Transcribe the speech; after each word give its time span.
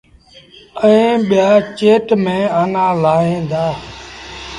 ائيٚݩ 0.83 1.23
ٻيٚ 1.27 1.59
چيٽ 1.77 2.07
ميݩ 2.23 2.51
آنآ 2.61 2.85
لآوهيݩ 3.01 3.47
دآ۔ 3.49 3.65